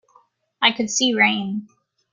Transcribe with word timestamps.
I 0.63 0.71
could 0.71 0.89
see 0.89 1.13
rain. 1.13 1.67